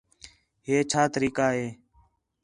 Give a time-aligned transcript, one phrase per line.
[0.67, 1.67] ہے چھا طریقہ ہے